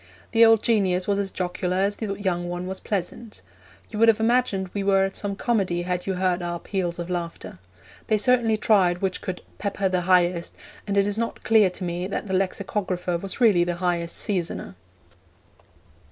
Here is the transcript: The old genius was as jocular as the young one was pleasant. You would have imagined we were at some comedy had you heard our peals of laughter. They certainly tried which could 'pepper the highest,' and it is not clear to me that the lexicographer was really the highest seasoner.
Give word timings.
The 0.31 0.43
old 0.43 0.63
genius 0.63 1.07
was 1.07 1.19
as 1.19 1.29
jocular 1.29 1.77
as 1.77 1.97
the 1.97 2.15
young 2.19 2.49
one 2.49 2.65
was 2.65 2.79
pleasant. 2.79 3.43
You 3.91 3.99
would 3.99 4.07
have 4.07 4.19
imagined 4.19 4.71
we 4.73 4.81
were 4.81 5.03
at 5.05 5.15
some 5.15 5.35
comedy 5.35 5.83
had 5.83 6.07
you 6.07 6.15
heard 6.15 6.41
our 6.41 6.59
peals 6.59 6.97
of 6.97 7.07
laughter. 7.07 7.59
They 8.07 8.17
certainly 8.17 8.57
tried 8.57 9.03
which 9.03 9.21
could 9.21 9.41
'pepper 9.59 9.89
the 9.89 10.01
highest,' 10.01 10.55
and 10.87 10.97
it 10.97 11.05
is 11.05 11.19
not 11.19 11.43
clear 11.43 11.69
to 11.69 11.83
me 11.83 12.07
that 12.07 12.25
the 12.25 12.33
lexicographer 12.33 13.15
was 13.19 13.39
really 13.39 13.63
the 13.63 13.75
highest 13.75 14.17
seasoner. 14.17 14.73